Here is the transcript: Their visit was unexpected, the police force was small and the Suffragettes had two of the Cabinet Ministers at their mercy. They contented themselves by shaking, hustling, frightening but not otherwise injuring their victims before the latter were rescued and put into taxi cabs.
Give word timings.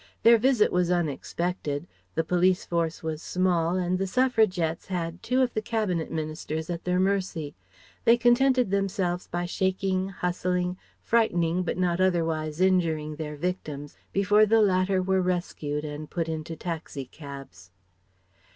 Their 0.23 0.39
visit 0.39 0.71
was 0.71 0.89
unexpected, 0.89 1.85
the 2.15 2.23
police 2.23 2.65
force 2.65 3.03
was 3.03 3.21
small 3.21 3.75
and 3.75 3.99
the 3.99 4.07
Suffragettes 4.07 4.87
had 4.87 5.21
two 5.21 5.43
of 5.43 5.53
the 5.53 5.61
Cabinet 5.61 6.09
Ministers 6.11 6.71
at 6.71 6.85
their 6.85 6.99
mercy. 6.99 7.53
They 8.03 8.17
contented 8.17 8.71
themselves 8.71 9.27
by 9.27 9.45
shaking, 9.45 10.09
hustling, 10.09 10.79
frightening 11.03 11.61
but 11.61 11.77
not 11.77 12.01
otherwise 12.01 12.59
injuring 12.59 13.17
their 13.17 13.35
victims 13.35 13.95
before 14.11 14.47
the 14.47 14.59
latter 14.63 15.03
were 15.03 15.21
rescued 15.21 15.85
and 15.85 16.09
put 16.09 16.27
into 16.27 16.55
taxi 16.55 17.05
cabs. 17.05 17.69